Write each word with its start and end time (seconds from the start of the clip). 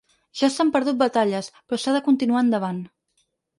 Ja 0.39 0.47
s’han 0.53 0.71
perdut 0.75 0.97
batalles, 1.01 1.51
però 1.67 1.81
s’ha 1.85 1.95
de 1.99 2.03
continuar 2.09 2.43
endavant. 2.49 2.83